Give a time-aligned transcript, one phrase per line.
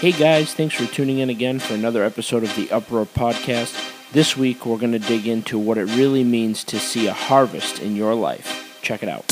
[0.00, 3.78] Hey guys, thanks for tuning in again for another episode of the Uproar Podcast.
[4.12, 7.80] This week we're going to dig into what it really means to see a harvest
[7.80, 8.78] in your life.
[8.80, 9.30] Check it out.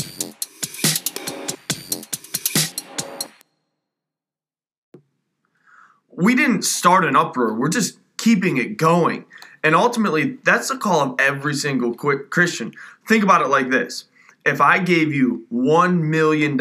[6.11, 9.25] We didn't start an uproar, we're just keeping it going.
[9.63, 12.75] And ultimately, that's the call of every single quick Christian.
[13.07, 14.05] Think about it like this
[14.49, 16.57] if I gave you $1 million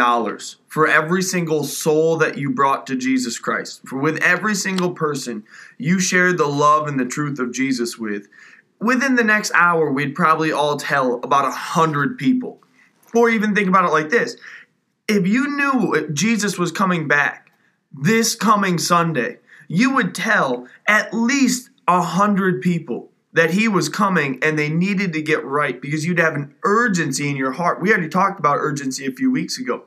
[0.68, 5.44] for every single soul that you brought to Jesus Christ, for with every single person
[5.78, 8.28] you shared the love and the truth of Jesus with,
[8.80, 12.62] within the next hour, we'd probably all tell about a hundred people.
[13.14, 14.36] Or even think about it like this
[15.08, 17.50] if you knew Jesus was coming back
[17.92, 24.36] this coming Sunday, you would tell at least a hundred people that he was coming
[24.42, 27.80] and they needed to get right because you'd have an urgency in your heart.
[27.80, 29.84] We already talked about urgency a few weeks ago.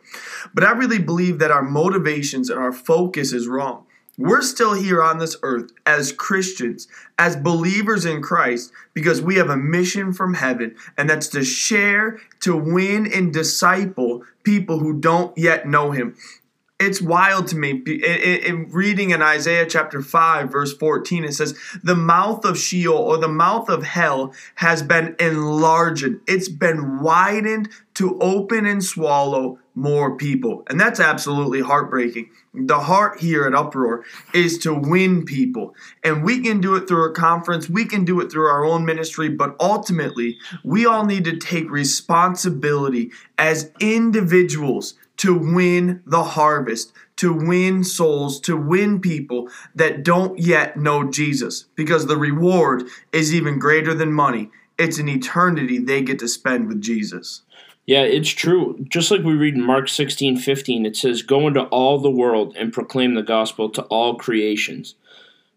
[0.53, 3.85] But I really believe that our motivations and our focus is wrong.
[4.17, 6.87] We're still here on this earth as Christians,
[7.17, 12.19] as believers in Christ, because we have a mission from heaven, and that's to share,
[12.41, 16.15] to win, and disciple people who don't yet know Him
[16.81, 17.71] it's wild to me.
[17.71, 23.17] In, reading in Isaiah chapter 5, verse 14, it says, The mouth of Sheol or
[23.17, 26.15] the mouth of hell has been enlarged.
[26.27, 30.63] It's been widened to open and swallow more people.
[30.67, 32.29] And that's absolutely heartbreaking.
[32.53, 35.75] The heart here at Uproar is to win people.
[36.03, 38.85] And we can do it through a conference, we can do it through our own
[38.85, 46.93] ministry, but ultimately, we all need to take responsibility as individuals to win the harvest,
[47.15, 51.65] to win souls, to win people that don't yet know Jesus.
[51.75, 54.49] Because the reward is even greater than money.
[54.79, 57.43] It's an eternity they get to spend with Jesus.
[57.85, 58.83] Yeah, it's true.
[58.89, 62.55] Just like we read in Mark 16 15, it says, Go into all the world
[62.57, 64.95] and proclaim the gospel to all creations.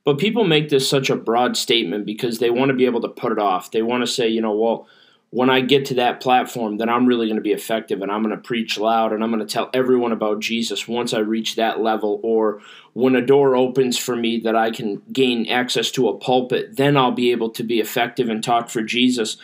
[0.04, 3.08] But people make this such a broad statement because they want to be able to
[3.08, 3.70] put it off.
[3.70, 4.86] They want to say, you know, well,
[5.34, 8.22] when I get to that platform, then I'm really going to be effective and I'm
[8.22, 11.56] going to preach loud and I'm going to tell everyone about Jesus once I reach
[11.56, 12.20] that level.
[12.22, 12.60] Or
[12.92, 16.97] when a door opens for me that I can gain access to a pulpit, then
[16.97, 19.36] I'll be able to be effective and talk for Jesus.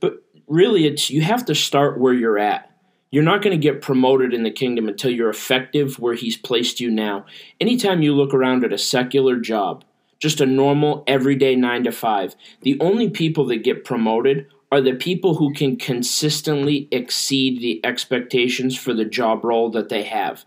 [0.00, 2.70] But really, it's you have to start where you're at.
[3.10, 6.78] You're not going to get promoted in the kingdom until you're effective where He's placed
[6.78, 7.24] you now.
[7.58, 9.82] Anytime you look around at a secular job,
[10.18, 14.94] just a normal, everyday nine to five, the only people that get promoted are the
[14.94, 20.44] people who can consistently exceed the expectations for the job role that they have.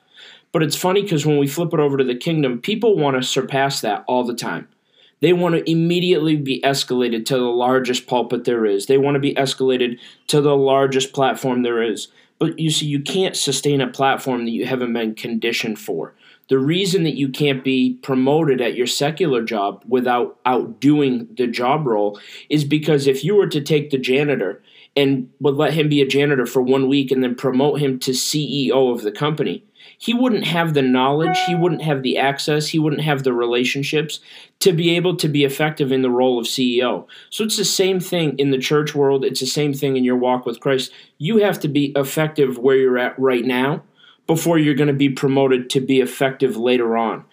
[0.52, 3.24] But it's funny because when we flip it over to the kingdom, people want to
[3.24, 4.68] surpass that all the time.
[5.22, 8.88] They want to immediately be escalated to the largest pulpit there is.
[8.88, 12.08] They want to be escalated to the largest platform there is.
[12.40, 16.16] But you see, you can't sustain a platform that you haven't been conditioned for.
[16.52, 21.88] The reason that you can't be promoted at your secular job without outdoing the job
[21.88, 22.20] role
[22.50, 24.62] is because if you were to take the janitor
[24.94, 28.12] and would let him be a janitor for one week and then promote him to
[28.12, 29.64] CEO of the company,
[29.98, 34.20] he wouldn't have the knowledge, he wouldn't have the access, he wouldn't have the relationships
[34.60, 37.08] to be able to be effective in the role of CEO.
[37.30, 40.18] So it's the same thing in the church world, it's the same thing in your
[40.18, 40.92] walk with Christ.
[41.18, 43.84] You have to be effective where you're at right now
[44.32, 47.26] before you're going to be promoted to be effective later on.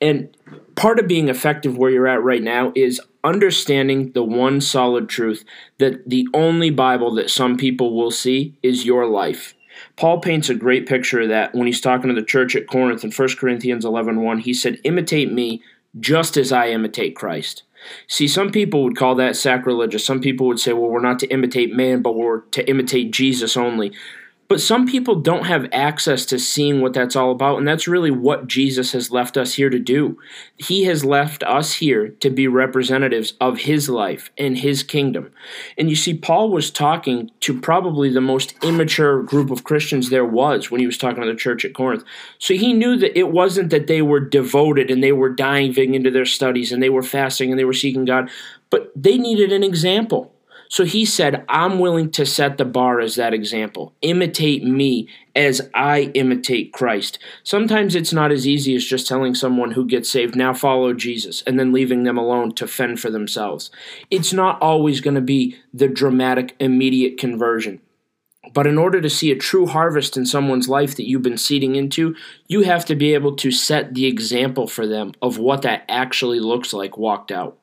[0.00, 0.36] And
[0.74, 5.44] part of being effective where you're at right now is understanding the one solid truth
[5.78, 9.54] that the only Bible that some people will see is your life.
[9.94, 13.04] Paul paints a great picture of that when he's talking to the church at Corinth
[13.04, 14.40] in 1 Corinthians 11:1.
[14.40, 15.62] He said, "Imitate me
[16.00, 17.62] just as I imitate Christ."
[18.08, 20.04] See, some people would call that sacrilegious.
[20.04, 23.56] Some people would say, well, we're not to imitate man, but we're to imitate Jesus
[23.56, 23.92] only.
[24.52, 28.10] But some people don't have access to seeing what that's all about, and that's really
[28.10, 30.18] what Jesus has left us here to do.
[30.58, 35.30] He has left us here to be representatives of his life and his kingdom.
[35.78, 40.26] And you see, Paul was talking to probably the most immature group of Christians there
[40.26, 42.04] was when he was talking to the church at Corinth.
[42.38, 46.10] So he knew that it wasn't that they were devoted and they were diving into
[46.10, 48.28] their studies and they were fasting and they were seeking God,
[48.68, 50.31] but they needed an example.
[50.72, 53.92] So he said, I'm willing to set the bar as that example.
[54.00, 57.18] Imitate me as I imitate Christ.
[57.42, 61.42] Sometimes it's not as easy as just telling someone who gets saved, now follow Jesus,
[61.42, 63.70] and then leaving them alone to fend for themselves.
[64.10, 67.78] It's not always going to be the dramatic, immediate conversion.
[68.54, 71.76] But in order to see a true harvest in someone's life that you've been seeding
[71.76, 72.16] into,
[72.46, 76.40] you have to be able to set the example for them of what that actually
[76.40, 77.58] looks like walked out.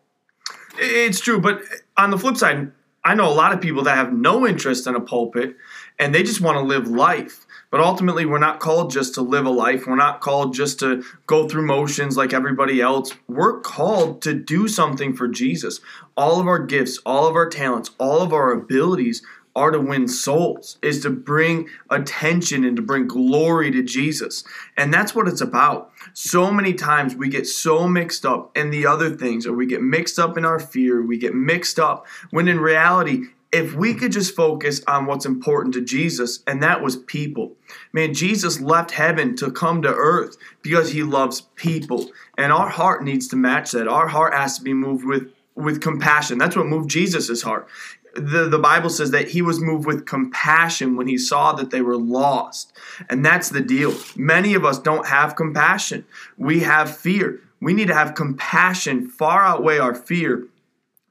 [0.77, 1.63] It's true, but
[1.97, 2.71] on the flip side,
[3.09, 5.55] I know a lot of people that have no interest in a pulpit
[5.97, 7.47] and they just want to live life.
[7.71, 9.87] But ultimately, we're not called just to live a life.
[9.87, 13.15] We're not called just to go through motions like everybody else.
[13.27, 15.81] We're called to do something for Jesus.
[16.15, 19.23] All of our gifts, all of our talents, all of our abilities
[19.59, 24.45] are to win souls, is to bring attention and to bring glory to Jesus.
[24.77, 25.91] And that's what it's about.
[26.13, 29.81] So many times we get so mixed up in the other things, or we get
[29.81, 34.11] mixed up in our fear, we get mixed up, when in reality, if we could
[34.11, 37.57] just focus on what's important to Jesus, and that was people.
[37.91, 42.11] Man, Jesus left heaven to come to earth because he loves people.
[42.37, 43.87] And our heart needs to match that.
[43.87, 46.37] Our heart has to be moved with with compassion.
[46.37, 47.67] That's what moved Jesus' heart
[48.15, 51.81] the, the Bible says that he was moved with compassion when he saw that they
[51.81, 52.73] were lost.
[53.09, 53.93] And that's the deal.
[54.15, 56.05] Many of us don't have compassion.
[56.37, 57.39] We have fear.
[57.61, 60.47] We need to have compassion far outweigh our fear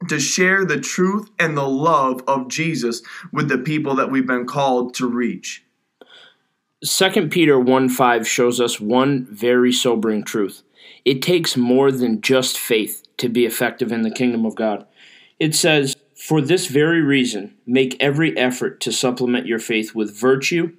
[0.09, 3.03] to share the truth and the love of Jesus
[3.33, 5.65] with the people that we've been called to reach.
[6.85, 10.63] 2 Peter 1 5 shows us one very sobering truth.
[11.05, 14.87] It takes more than just faith to be effective in the kingdom of God.
[15.41, 15.97] It says,
[16.29, 20.75] for this very reason, make every effort to supplement your faith with virtue,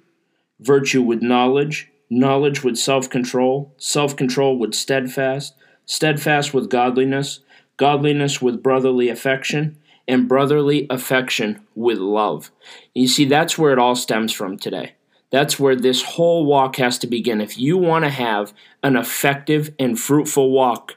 [0.60, 5.56] virtue with knowledge, knowledge with self control, self control with steadfast,
[5.86, 7.40] steadfast with godliness,
[7.78, 9.76] godliness with brotherly affection,
[10.06, 12.52] and brotherly affection with love.
[12.94, 14.94] You see, that's where it all stems from today.
[15.30, 17.40] That's where this whole walk has to begin.
[17.40, 18.52] If you want to have
[18.84, 20.94] an effective and fruitful walk,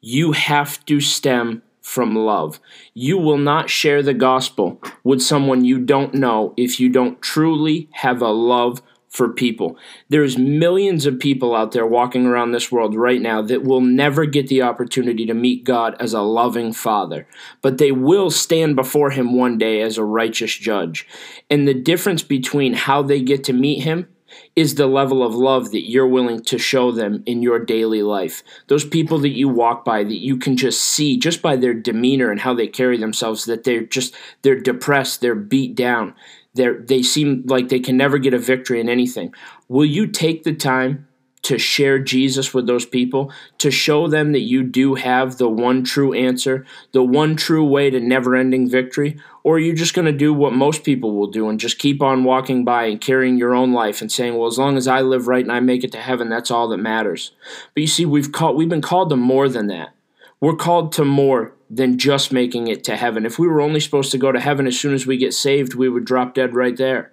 [0.00, 1.60] you have to stem
[1.92, 2.58] from love.
[2.94, 7.90] You will not share the gospel with someone you don't know if you don't truly
[7.92, 8.80] have a love
[9.10, 9.76] for people.
[10.08, 14.24] There's millions of people out there walking around this world right now that will never
[14.24, 17.28] get the opportunity to meet God as a loving father,
[17.60, 21.06] but they will stand before him one day as a righteous judge.
[21.50, 24.08] And the difference between how they get to meet him
[24.56, 28.42] is the level of love that you're willing to show them in your daily life.
[28.68, 32.30] Those people that you walk by that you can just see just by their demeanor
[32.30, 36.14] and how they carry themselves that they're just they're depressed, they're beat down.
[36.54, 39.34] They they seem like they can never get a victory in anything.
[39.68, 41.08] Will you take the time
[41.42, 45.82] to share Jesus with those people, to show them that you do have the one
[45.82, 49.18] true answer, the one true way to never ending victory?
[49.42, 52.00] Or are you just going to do what most people will do and just keep
[52.00, 55.00] on walking by and carrying your own life and saying, well, as long as I
[55.00, 57.32] live right and I make it to heaven, that's all that matters?
[57.74, 59.94] But you see, we've, called, we've been called to more than that.
[60.40, 63.26] We're called to more than just making it to heaven.
[63.26, 65.74] If we were only supposed to go to heaven as soon as we get saved,
[65.74, 67.12] we would drop dead right there.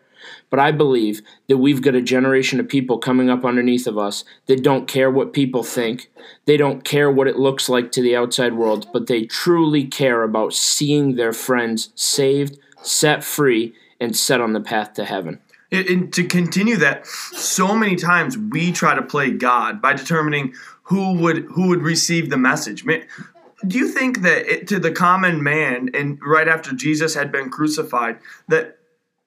[0.49, 4.23] But I believe that we've got a generation of people coming up underneath of us
[4.47, 6.11] that don't care what people think.
[6.45, 10.23] They don't care what it looks like to the outside world, but they truly care
[10.23, 15.39] about seeing their friends saved, set free, and set on the path to heaven.
[15.71, 20.53] And to continue that, so many times we try to play God by determining
[20.83, 22.83] who would who would receive the message.
[22.83, 27.51] Do you think that it, to the common man, and right after Jesus had been
[27.51, 28.17] crucified,
[28.47, 28.79] that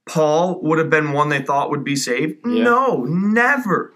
[0.07, 2.39] Paul would have been one they thought would be saved?
[2.45, 2.65] Yeah.
[2.65, 3.95] No, never.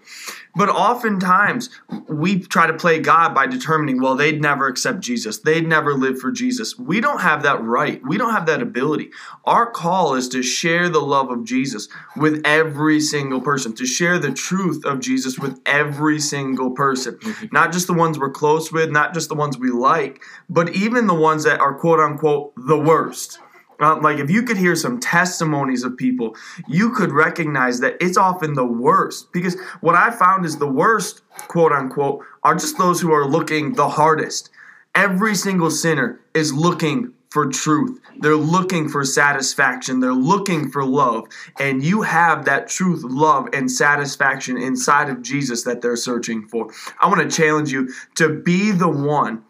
[0.55, 1.69] But oftentimes
[2.07, 5.37] we try to play God by determining, well, they'd never accept Jesus.
[5.37, 6.79] They'd never live for Jesus.
[6.79, 8.01] We don't have that right.
[8.03, 9.11] We don't have that ability.
[9.45, 14.17] Our call is to share the love of Jesus with every single person, to share
[14.17, 17.17] the truth of Jesus with every single person.
[17.17, 17.45] Mm-hmm.
[17.51, 21.05] Not just the ones we're close with, not just the ones we like, but even
[21.05, 23.39] the ones that are quote unquote the worst.
[23.79, 26.35] Uh, like if you could hear some testimonies of people,
[26.67, 29.31] you could recognize that it's often the worst.
[29.31, 33.73] Because what I found is the worst, quote unquote, are just those who are looking
[33.73, 34.49] the hardest.
[34.95, 37.99] Every single sinner is looking for truth.
[38.19, 39.99] They're looking for satisfaction.
[39.99, 41.27] They're looking for love.
[41.59, 46.71] And you have that truth, love, and satisfaction inside of Jesus that they're searching for.
[46.99, 49.43] I want to challenge you to be the one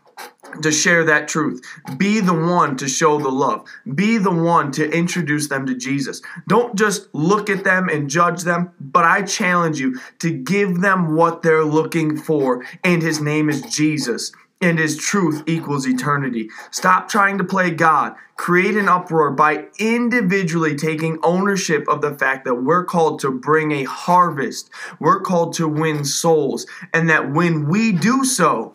[0.62, 1.62] to share that truth.
[1.98, 3.68] Be the one to show the love.
[3.96, 6.22] Be the one to introduce them to Jesus.
[6.48, 11.16] Don't just look at them and judge them, but I challenge you to give them
[11.16, 14.32] what they're looking for, and his name is Jesus.
[14.60, 16.50] And his truth equals eternity.
[16.72, 18.16] Stop trying to play God.
[18.38, 23.72] Create an uproar by individually taking ownership of the fact that we're called to bring
[23.72, 24.72] a harvest.
[25.00, 26.66] We're called to win souls.
[26.92, 28.74] And that when we do so,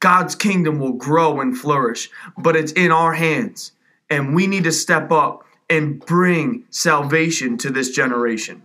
[0.00, 3.72] God's kingdom will grow and flourish, but it's in our hands.
[4.10, 8.62] And we need to step up and bring salvation to this generation.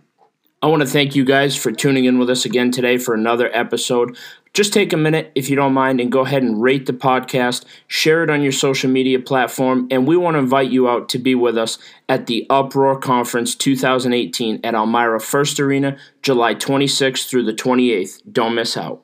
[0.62, 3.50] I want to thank you guys for tuning in with us again today for another
[3.52, 4.16] episode
[4.54, 7.64] just take a minute, if you don't mind, and go ahead and rate the podcast,
[7.88, 11.18] share it on your social media platform, and we want to invite you out to
[11.18, 11.76] be with us
[12.08, 18.22] at the Uproar Conference 2018 at Elmira First Arena, July 26th through the 28th.
[18.32, 19.03] Don't miss out.